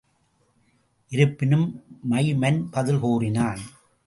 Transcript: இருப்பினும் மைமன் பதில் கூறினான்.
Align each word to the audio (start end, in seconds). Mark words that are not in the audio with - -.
இருப்பினும் 1.11 1.83
மைமன் 2.09 2.67
பதில் 2.71 2.99
கூறினான். 2.99 3.61